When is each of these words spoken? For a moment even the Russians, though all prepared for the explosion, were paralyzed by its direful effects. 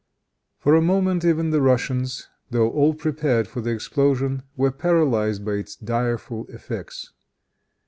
For 0.57 0.73
a 0.73 0.81
moment 0.81 1.23
even 1.23 1.51
the 1.51 1.61
Russians, 1.61 2.27
though 2.49 2.71
all 2.71 2.95
prepared 2.95 3.47
for 3.47 3.61
the 3.61 3.69
explosion, 3.69 4.41
were 4.57 4.71
paralyzed 4.71 5.45
by 5.45 5.51
its 5.51 5.75
direful 5.75 6.47
effects. 6.49 7.13